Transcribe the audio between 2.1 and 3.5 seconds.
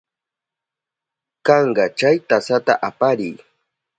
tasata apiriy.